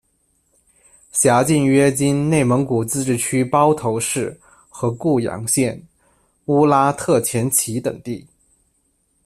[1.11, 4.35] 辖境约今内蒙古自治区包头市
[4.67, 5.79] 和固阳县、
[6.45, 8.27] 乌拉特前旗等地。